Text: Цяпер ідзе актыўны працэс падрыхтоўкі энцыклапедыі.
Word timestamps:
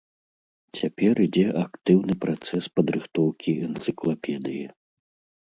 Цяпер 0.77 1.13
ідзе 1.25 1.43
актыўны 1.63 2.13
працэс 2.23 2.63
падрыхтоўкі 2.79 3.51
энцыклапедыі. 3.69 4.65